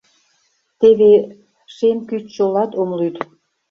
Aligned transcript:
Теве 0.79 1.13
шем 1.75 1.97
кӱч 2.07 2.23
чолат 2.35 2.71
ом 2.81 2.89
лӱд. 2.99 3.15